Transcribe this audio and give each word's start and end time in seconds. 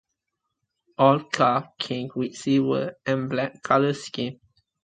All 0.97 1.19
cars 1.25 1.65
came 1.77 2.09
with 2.15 2.31
a 2.31 2.35
silver 2.35 2.95
and 3.05 3.29
black 3.29 3.61
colour 3.61 3.93
scheme. 3.93 4.39